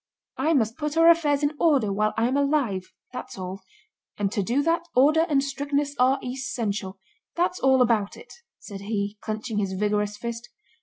[0.37, 3.61] I must put our affairs in order while I am alive, that's all.
[4.17, 6.97] And to do that, order and strictness are essential....
[7.35, 10.49] That's all about it!" said he, clenching his vigorous fist.